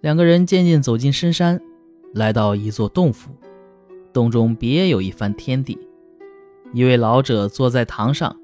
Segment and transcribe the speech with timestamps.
[0.00, 1.60] 两个人渐渐走进深山，
[2.14, 3.30] 来到一座洞府。
[4.12, 5.78] 洞中别有一番天地。
[6.72, 8.34] 一位老者坐在堂上，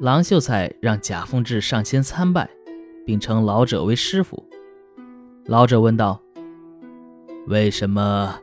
[0.00, 2.48] 郎秀才让贾凤志上前参拜，
[3.04, 4.44] 并称老者为师傅。
[5.46, 6.22] 老者问道
[7.48, 8.38] ：“为什么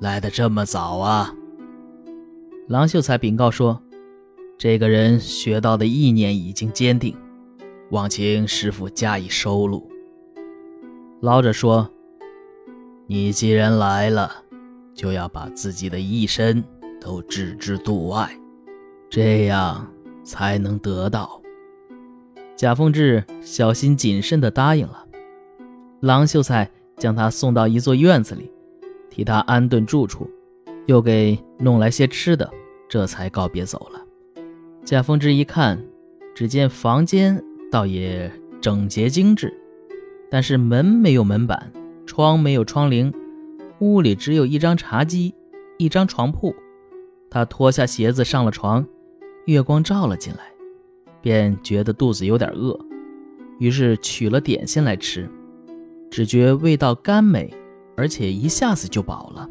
[0.00, 1.34] 来的这么早啊？”
[2.68, 3.80] 郎秀才禀告说
[4.58, 7.16] ：“这个人学到的意念已经坚定，
[7.90, 9.88] 望请师傅加以收录。”
[11.22, 11.88] 老者说
[13.06, 14.42] ：“你既然来了，
[14.92, 16.64] 就要把自己的一生
[17.00, 18.28] 都置之度外，
[19.08, 19.88] 这样
[20.24, 21.40] 才能得到。”
[22.58, 25.06] 贾凤志小心谨慎地答应了。
[26.00, 28.50] 郎秀才将他送到一座院子里，
[29.08, 30.28] 替他安顿住处，
[30.86, 32.50] 又给弄来些吃的，
[32.88, 34.04] 这才告别走了。
[34.84, 35.80] 贾凤志一看，
[36.34, 38.28] 只见房间倒也
[38.60, 39.56] 整洁精致。
[40.32, 41.70] 但是门没有门板，
[42.06, 43.12] 窗没有窗棂，
[43.80, 45.34] 屋里只有一张茶几，
[45.76, 46.56] 一张床铺。
[47.28, 48.82] 他脱下鞋子上了床，
[49.44, 50.40] 月光照了进来，
[51.20, 52.80] 便觉得肚子有点饿，
[53.58, 55.28] 于是取了点心来吃，
[56.10, 57.52] 只觉味道甘美，
[57.94, 59.46] 而且一下子就饱了。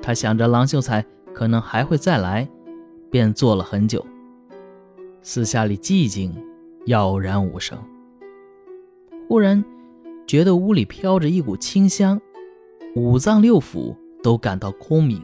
[0.00, 1.04] 他想着郎秀才
[1.34, 2.48] 可能还会再来，
[3.10, 4.02] 便坐了很久。
[5.20, 6.34] 四下里寂静，
[6.86, 7.78] 杳然无声。
[9.28, 9.62] 忽然。
[10.26, 12.20] 觉得屋里飘着一股清香，
[12.94, 15.20] 五脏六腑都感到空明，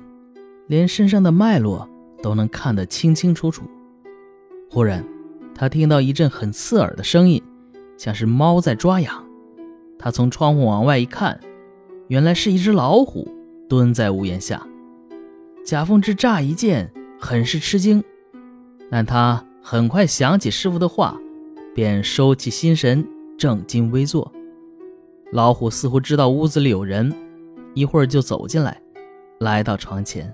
[0.67, 1.89] 连身上的脉络
[2.23, 3.63] 都能看得清清楚楚。
[4.71, 5.05] 忽然，
[5.55, 7.43] 他听到一阵很刺耳的声音，
[7.97, 9.25] 像是猫在抓痒。
[9.99, 11.41] 他从窗户往外一看，
[12.09, 13.27] 原来是一只老虎
[13.69, 14.67] 蹲在屋檐下。
[15.65, 18.03] 贾凤芝乍一见，很是吃惊，
[18.91, 21.19] 但他很快想起师傅的话，
[21.75, 24.33] 便收起心神，正襟危坐。
[25.31, 27.15] 老虎似乎知道屋子里有人，
[27.75, 28.81] 一会儿就走进来，
[29.41, 30.33] 来到床前，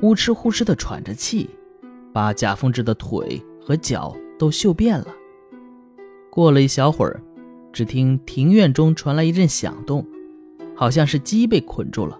[0.00, 1.50] 呼哧呼哧地喘着气，
[2.10, 5.08] 把贾凤志的腿和脚都嗅遍了。
[6.30, 7.20] 过了一小会儿，
[7.74, 10.06] 只听庭院中传来一阵响动，
[10.74, 12.18] 好像是鸡被捆住了。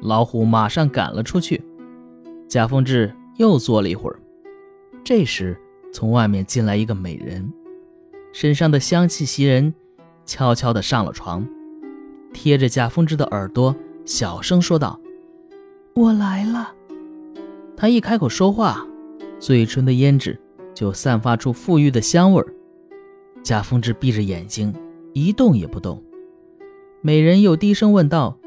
[0.00, 1.62] 老虎马上赶了出去。
[2.48, 4.18] 贾凤志又坐了一会儿，
[5.04, 5.54] 这时
[5.92, 7.52] 从外面进来一个美人，
[8.32, 9.74] 身上的香气袭人。
[10.26, 11.46] 悄悄地上了床，
[12.32, 13.74] 贴着贾凤芝的耳朵，
[14.04, 14.98] 小声说道
[15.94, 16.72] ：“我来了。”
[17.76, 18.86] 他一开口说话，
[19.38, 20.40] 嘴唇的胭脂
[20.74, 22.54] 就散发出馥郁的香味儿。
[23.42, 24.74] 贾凤芝闭着眼睛，
[25.12, 26.02] 一动也不动。
[27.02, 28.38] 美人又低声问道：“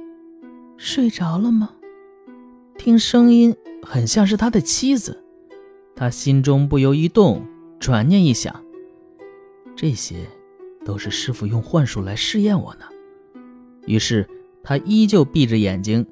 [0.78, 1.72] 睡着了吗？”
[2.78, 5.24] 听声音很像是他的妻子，
[5.96, 7.46] 他心中不由一动，
[7.80, 8.64] 转念一想，
[9.76, 10.16] 这些。
[10.88, 12.86] 都是师傅用幻术来试验我呢。
[13.86, 14.25] 于是
[14.64, 16.08] 他依旧闭着眼睛。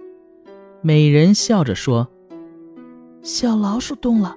[0.82, 2.10] 美人笑着说
[3.24, 4.36] ：“小老鼠动了。”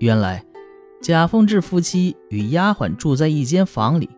[0.00, 0.44] 原来
[1.00, 4.10] 贾凤志夫妻与丫鬟住在一间房里，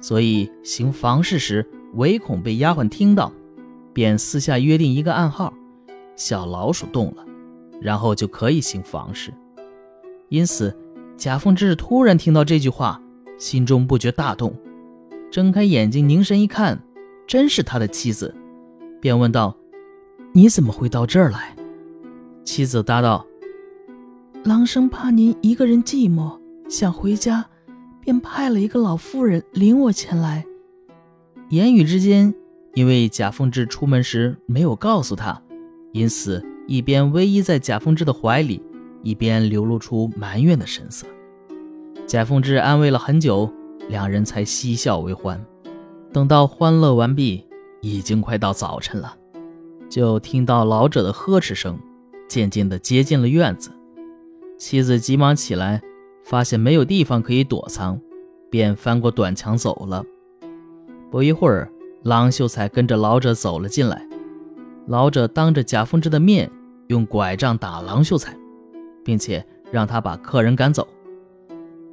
[0.00, 3.30] 所以行房事时唯恐被丫鬟听到，
[3.92, 5.52] 便私下约定一个暗号
[6.16, 7.22] ：“小老鼠动了，
[7.82, 9.30] 然后就可以行房事。”
[10.30, 10.74] 因此，
[11.18, 13.02] 贾凤志突然听到这句话。
[13.38, 14.52] 心中不觉大动，
[15.30, 16.78] 睁开眼睛凝神一看，
[17.26, 18.34] 真是他的妻子，
[19.00, 19.56] 便问道
[20.34, 21.56] ：“你怎么会到这儿来？”
[22.44, 23.24] 妻子答道
[24.44, 26.36] ：“郎生怕您一个人寂寞，
[26.68, 27.46] 想回家，
[28.00, 30.44] 便派了一个老妇人领我前来。”
[31.50, 32.34] 言语之间，
[32.74, 35.40] 因为贾凤芝出门时没有告诉他，
[35.92, 38.62] 因此一边偎依在贾凤芝的怀里，
[39.02, 41.06] 一边流露出埋怨的神色。
[42.08, 43.52] 贾凤芝安慰了很久，
[43.90, 45.38] 两人才嬉笑为欢。
[46.10, 47.44] 等到欢乐完毕，
[47.82, 49.14] 已经快到早晨了，
[49.90, 51.78] 就听到老者的呵斥声，
[52.26, 53.70] 渐渐地接近了院子。
[54.56, 55.82] 妻子急忙起来，
[56.24, 58.00] 发现没有地方可以躲藏，
[58.48, 60.02] 便翻过短墙走了。
[61.10, 61.70] 不一会儿，
[62.04, 64.08] 郎秀才跟着老者走了进来。
[64.86, 66.50] 老者当着贾凤芝的面
[66.86, 68.34] 用拐杖打郎秀才，
[69.04, 70.88] 并且让他把客人赶走。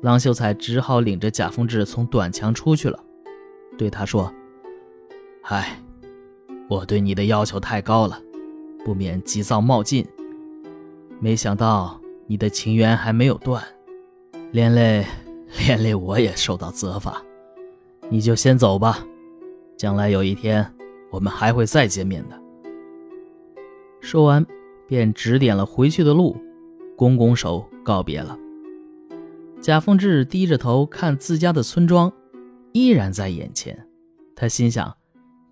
[0.06, 3.04] 郎秀才只好领着贾凤志从短墙出去了，
[3.76, 4.32] 对他说
[5.42, 5.82] ：“唉，
[6.70, 8.22] 我对你的要求太高了，
[8.86, 10.06] 不免急躁冒进。
[11.20, 13.64] 没想到你的情缘还没有断，
[14.52, 15.04] 连累
[15.66, 17.20] 连累我也受到责罚。
[18.08, 19.04] 你就先走吧，
[19.76, 20.72] 将来有一天
[21.10, 22.40] 我们还会再见面的。”
[24.02, 24.46] 说完，
[24.88, 26.38] 便指点了回去的路，
[26.96, 28.38] 拱拱手告别了。
[29.66, 32.14] 贾凤志低着头看自家的村庄，
[32.72, 33.76] 依然在眼前。
[34.36, 34.96] 他心想：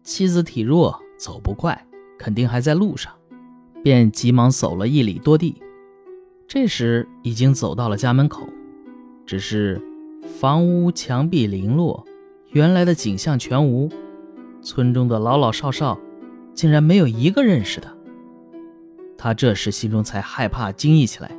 [0.03, 1.87] 妻子体弱，走不快，
[2.19, 3.11] 肯定还在路上，
[3.83, 5.59] 便急忙走了一里多地。
[6.47, 8.47] 这时已经走到了家门口，
[9.25, 9.81] 只是
[10.39, 12.05] 房屋墙壁零落，
[12.51, 13.89] 原来的景象全无，
[14.61, 15.99] 村中的老老少少
[16.53, 17.91] 竟然没有一个认识的。
[19.17, 21.35] 他这时心中才害怕惊异起来。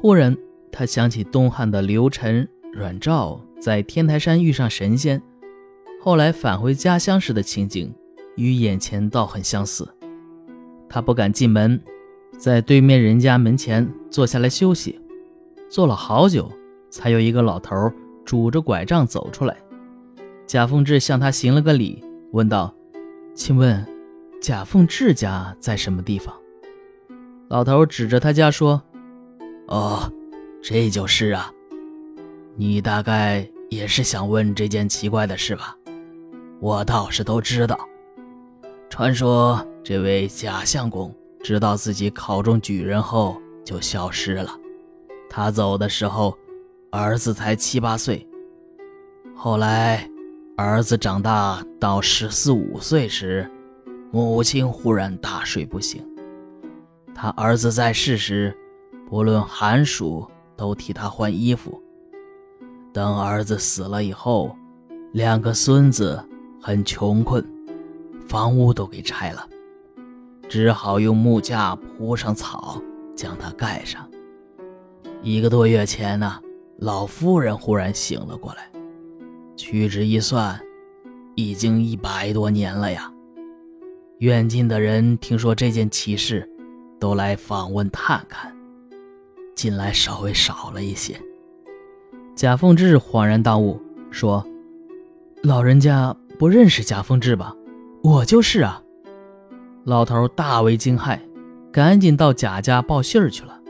[0.00, 0.36] 忽然，
[0.70, 5.22] 他想起东汉的刘晨、阮肇在天台山遇上神仙，
[6.00, 7.94] 后来返回家乡时的情景，
[8.36, 9.88] 与眼前倒很相似。
[10.88, 11.80] 他不敢进门。
[12.36, 15.00] 在对面人家门前坐下来休息，
[15.68, 16.48] 坐了好久，
[16.88, 17.74] 才有一个老头
[18.24, 19.56] 拄着拐杖走出来。
[20.46, 22.72] 贾凤志向他行了个礼，问道
[23.34, 23.84] ：“请问，
[24.40, 26.32] 贾凤志家在什么地方？”
[27.48, 28.80] 老头指着他家说
[29.66, 30.12] ：“哦，
[30.62, 31.52] 这就是啊。
[32.56, 35.76] 你大概也是想问这件奇怪的事吧？
[36.60, 37.78] 我倒是都知道。
[38.90, 44.50] 传说这位贾相公。”知道自己考中举人后就消失了。
[45.30, 46.36] 他走的时候，
[46.90, 48.26] 儿子才七八岁。
[49.36, 50.10] 后来，
[50.56, 53.48] 儿子长大到十四五岁时，
[54.10, 56.04] 母亲忽然大睡不醒。
[57.14, 58.54] 他儿子在世时，
[59.08, 60.28] 不论寒暑
[60.58, 61.80] 都替他换衣服。
[62.92, 64.54] 等儿子死了以后，
[65.12, 66.22] 两个孙子
[66.60, 67.42] 很穷困，
[68.28, 69.48] 房屋都给拆了。
[70.48, 72.82] 只好用木架铺上草，
[73.14, 74.06] 将它盖上。
[75.22, 76.40] 一个多月前呢，
[76.78, 78.68] 老夫人忽然醒了过来，
[79.56, 80.58] 屈指一算，
[81.36, 83.12] 已经一百多年了呀。
[84.18, 86.48] 远近的人听说这件奇事，
[86.98, 88.52] 都来访问探看。
[89.58, 91.20] 近来稍微少了一些。
[92.36, 94.46] 贾凤志恍然大悟，说
[95.42, 97.56] ：“老人家不认识贾凤志吧？
[98.04, 98.80] 我就是啊。”
[99.82, 101.18] 老头大为惊骇，
[101.72, 103.60] 赶紧到贾家报信儿去了。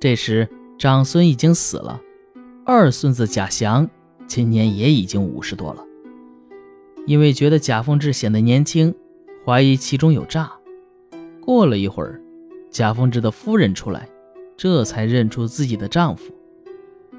[0.00, 0.48] 这时
[0.78, 2.00] 长孙已经死了，
[2.64, 3.86] 二孙子贾祥
[4.26, 5.84] 今年也已经五十多了。
[7.06, 8.94] 因为觉得贾凤志显得年轻，
[9.44, 10.50] 怀疑其中有诈。
[11.42, 12.18] 过了一会儿，
[12.70, 14.08] 贾凤志的夫人出来，
[14.56, 16.32] 这才认出自己的丈夫。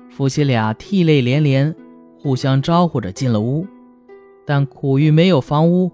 [0.09, 1.75] 夫妻俩涕泪连连，
[2.19, 3.67] 互相招呼着进了屋，
[4.45, 5.91] 但苦于没有房屋。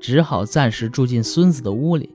[0.00, 2.12] 只好暂时住进孙子的屋里。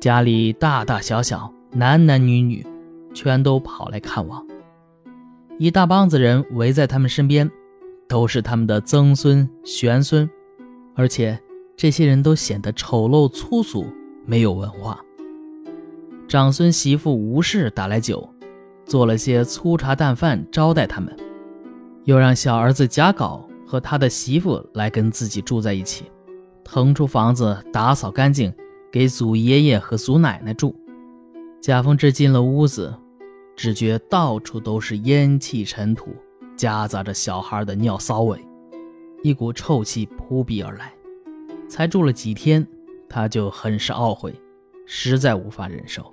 [0.00, 2.66] 家里大大小小、男男女女，
[3.12, 4.42] 全都跑来看望。
[5.58, 7.50] 一大帮子人围在他们身边，
[8.08, 10.26] 都是他们的曾孙、玄孙，
[10.94, 11.38] 而且
[11.76, 13.84] 这些人都显得丑陋粗俗，
[14.24, 14.98] 没有文化。
[16.30, 18.32] 长孙媳妇吴氏打来酒，
[18.84, 21.12] 做了些粗茶淡饭招待他们，
[22.04, 26.04] 又让小儿子贾稿和他的媳妇来跟自己住在一起。
[26.62, 28.54] 腾出房子，打扫干净，
[28.92, 30.72] 给祖爷爷和祖奶奶住。
[31.60, 32.94] 贾凤志进了屋子，
[33.56, 36.14] 只觉到处都是烟气尘土，
[36.56, 38.38] 夹杂着小孩的尿骚味，
[39.24, 40.92] 一股臭气扑鼻而来。
[41.68, 42.64] 才住了几天，
[43.08, 44.32] 他就很是懊悔，
[44.86, 46.08] 实在无法忍受。